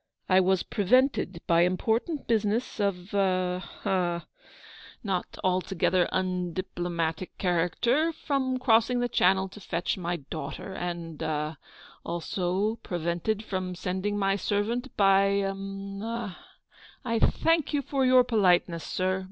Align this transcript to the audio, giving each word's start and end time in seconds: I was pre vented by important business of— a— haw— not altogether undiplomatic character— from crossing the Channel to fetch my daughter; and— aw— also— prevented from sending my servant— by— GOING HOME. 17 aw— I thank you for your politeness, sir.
I 0.27 0.39
was 0.39 0.63
pre 0.63 0.83
vented 0.83 1.41
by 1.45 1.61
important 1.61 2.25
business 2.25 2.79
of— 2.79 3.13
a— 3.13 3.59
haw— 3.83 4.25
not 5.03 5.37
altogether 5.43 6.09
undiplomatic 6.11 7.37
character— 7.37 8.11
from 8.11 8.57
crossing 8.57 8.99
the 8.99 9.07
Channel 9.07 9.47
to 9.49 9.59
fetch 9.59 9.99
my 9.99 10.15
daughter; 10.15 10.73
and— 10.73 11.21
aw— 11.21 11.55
also— 12.03 12.77
prevented 12.81 13.43
from 13.45 13.75
sending 13.75 14.17
my 14.17 14.35
servant— 14.37 14.87
by— 14.97 15.41
GOING 15.41 15.43
HOME. 15.43 16.01
17 16.01 16.01
aw— 16.03 16.37
I 17.05 17.19
thank 17.19 17.71
you 17.71 17.83
for 17.83 18.03
your 18.03 18.23
politeness, 18.23 18.83
sir. 18.83 19.19